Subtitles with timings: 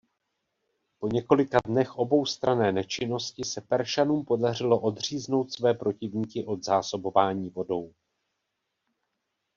[0.99, 7.93] Po několika dnech oboustranné nečinnosti se Peršanům podařilo odříznout své protivníky od zásobování vodou.